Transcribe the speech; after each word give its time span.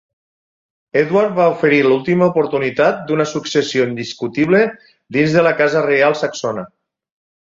Edward 1.01 1.33
va 1.39 1.43
oferir 1.55 1.81
l'última 1.87 2.29
oportunitat 2.31 3.03
d'una 3.11 3.27
successió 3.33 3.85
indiscutible 3.89 4.63
dins 5.19 5.37
de 5.37 5.45
la 5.49 5.53
casa 5.61 5.85
reial 5.89 6.17
saxona. 6.23 6.65